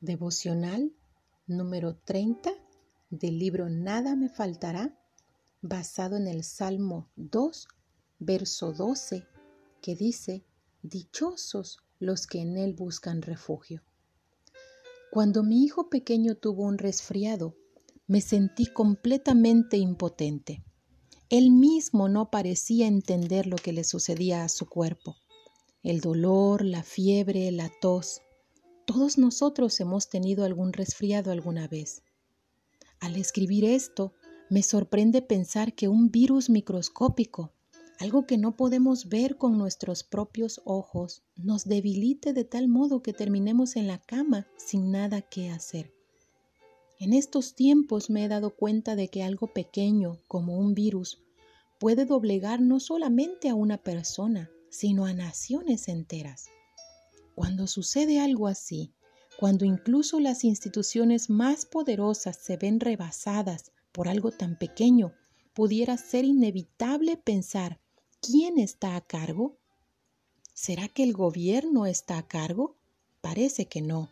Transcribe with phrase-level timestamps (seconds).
[0.00, 0.92] Devocional
[1.48, 2.52] número 30
[3.10, 4.96] del libro Nada me faltará,
[5.60, 7.66] basado en el Salmo 2,
[8.20, 9.26] verso 12,
[9.82, 10.44] que dice,
[10.82, 13.82] Dichosos los que en él buscan refugio.
[15.10, 17.56] Cuando mi hijo pequeño tuvo un resfriado,
[18.06, 20.62] me sentí completamente impotente.
[21.28, 25.16] Él mismo no parecía entender lo que le sucedía a su cuerpo.
[25.82, 28.22] El dolor, la fiebre, la tos,
[28.88, 32.02] todos nosotros hemos tenido algún resfriado alguna vez.
[33.00, 34.14] Al escribir esto,
[34.48, 37.52] me sorprende pensar que un virus microscópico,
[37.98, 43.12] algo que no podemos ver con nuestros propios ojos, nos debilite de tal modo que
[43.12, 45.92] terminemos en la cama sin nada que hacer.
[46.98, 51.20] En estos tiempos me he dado cuenta de que algo pequeño, como un virus,
[51.78, 56.48] puede doblegar no solamente a una persona, sino a naciones enteras.
[57.38, 58.92] Cuando sucede algo así,
[59.38, 65.14] cuando incluso las instituciones más poderosas se ven rebasadas por algo tan pequeño,
[65.54, 67.78] pudiera ser inevitable pensar,
[68.20, 69.56] ¿quién está a cargo?
[70.52, 72.74] ¿Será que el gobierno está a cargo?
[73.20, 74.10] Parece que no.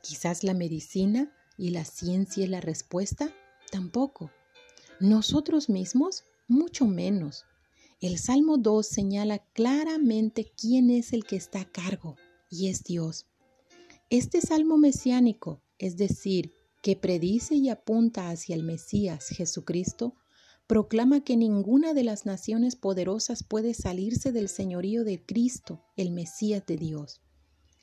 [0.00, 3.34] Quizás la medicina y la ciencia es la respuesta.
[3.72, 4.30] Tampoco.
[5.00, 7.44] Nosotros mismos, mucho menos.
[8.00, 12.16] El Salmo 2 señala claramente quién es el que está a cargo
[12.50, 13.26] y es Dios.
[14.10, 16.52] Este salmo mesiánico, es decir,
[16.82, 20.14] que predice y apunta hacia el Mesías Jesucristo,
[20.66, 26.64] proclama que ninguna de las naciones poderosas puede salirse del señorío de Cristo, el Mesías
[26.66, 27.20] de Dios.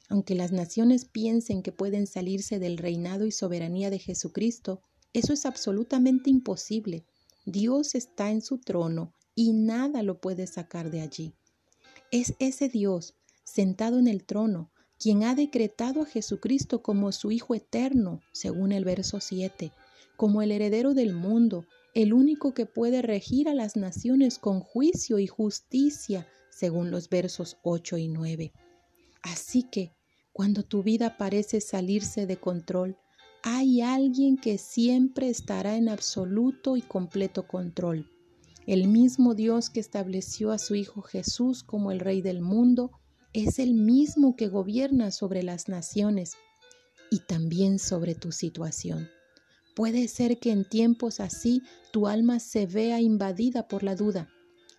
[0.10, 4.82] Aunque las naciones piensen que pueden salirse del reinado y soberanía de Jesucristo,
[5.14, 7.06] eso es absolutamente imposible.
[7.46, 11.34] Dios está en su trono y nada lo puede sacar de allí.
[12.12, 17.56] Es ese Dios sentado en el trono, quien ha decretado a Jesucristo como su Hijo
[17.56, 19.72] eterno, según el verso 7,
[20.16, 25.20] como el heredero del mundo, el único que puede regir a las naciones con juicio
[25.20, 28.54] y justicia, según los versos 8 y 9.
[29.22, 29.94] Así que,
[30.32, 32.98] cuando tu vida parece salirse de control,
[33.44, 38.10] hay alguien que siempre estará en absoluto y completo control.
[38.66, 42.92] El mismo Dios que estableció a su Hijo Jesús como el Rey del mundo,
[43.34, 46.34] es el mismo que gobierna sobre las naciones
[47.10, 49.10] y también sobre tu situación.
[49.76, 54.30] Puede ser que en tiempos así tu alma se vea invadida por la duda.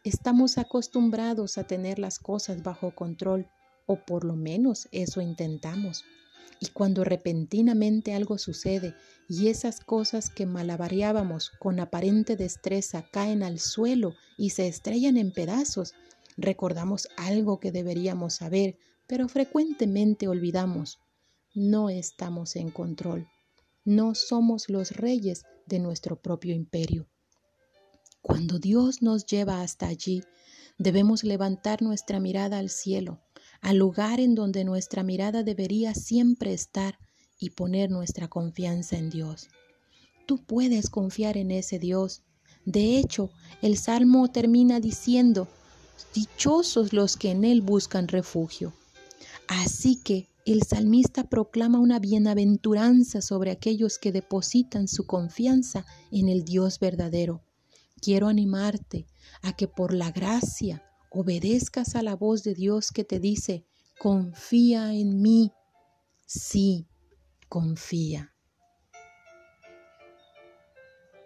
[0.05, 3.49] Estamos acostumbrados a tener las cosas bajo control,
[3.87, 6.05] o por lo menos eso intentamos.
[6.61, 8.95] Y cuando repentinamente algo sucede
[9.29, 15.33] y esas cosas que malabareábamos con aparente destreza caen al suelo y se estrellan en
[15.33, 15.95] pedazos,
[16.37, 20.99] Recordamos algo que deberíamos saber, pero frecuentemente olvidamos.
[21.55, 23.29] No estamos en control.
[23.85, 27.07] No somos los reyes de nuestro propio imperio.
[28.23, 30.25] Cuando Dios nos lleva hasta allí,
[30.79, 33.21] debemos levantar nuestra mirada al cielo,
[33.61, 36.99] al lugar en donde nuestra mirada debería siempre estar
[37.39, 39.49] y poner nuestra confianza en Dios.
[40.27, 42.23] Tú puedes confiar en ese Dios.
[42.65, 43.31] De hecho,
[43.61, 45.49] el Salmo termina diciendo,
[46.15, 48.73] Dichosos los que en Él buscan refugio.
[49.49, 56.45] Así que el salmista proclama una bienaventuranza sobre aquellos que depositan su confianza en el
[56.45, 57.43] Dios verdadero.
[58.01, 59.07] Quiero animarte
[59.43, 63.65] a que por la gracia obedezcas a la voz de Dios que te dice,
[63.99, 65.53] confía en mí.
[66.27, 66.87] Sí,
[67.49, 68.34] confía.